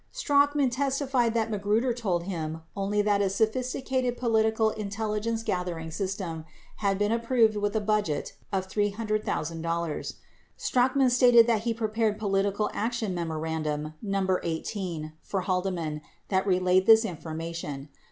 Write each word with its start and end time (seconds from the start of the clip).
10 0.13 0.19
Strachan 0.19 0.69
testified 0.71 1.35
that 1.35 1.51
Magruder 1.51 1.93
told 1.93 2.23
him 2.23 2.63
only 2.75 3.03
that 3.03 3.21
a 3.21 3.29
"sophisticated 3.29 4.17
political 4.17 4.71
intelligence 4.71 5.43
gathering 5.43 5.91
system 5.91 6.43
had 6.77 6.97
been 6.97 7.11
approved 7.11 7.55
with 7.55 7.75
a 7.75 7.79
budget 7.79 8.33
of 8.51 8.67
$300,000." 8.67 9.63
11 9.63 10.03
Strachan 10.57 11.07
stated 11.11 11.45
that 11.45 11.61
he 11.65 11.73
prepared 11.75 12.17
political 12.17 12.71
action 12.73 13.13
memorandum 13.13 13.93
#18 14.03 14.99
12 15.01 15.11
for 15.21 15.41
Haldeman 15.41 16.01
that 16.29 16.47
relayed 16.47 16.87
this 16.87 17.05
informa 17.05 17.53
tion. 17.53 17.89